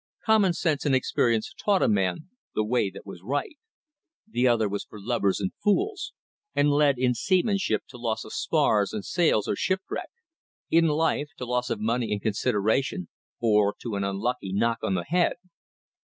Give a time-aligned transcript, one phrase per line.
[0.25, 3.55] Common sense and experience taught a man the way that was right.
[4.27, 6.11] The other was for lubbers and fools,
[6.55, 10.09] and led, in seamanship, to loss of spars and sails or shipwreck;
[10.71, 13.09] in life, to loss of money and consideration,
[13.39, 15.35] or to an unlucky knock on the head.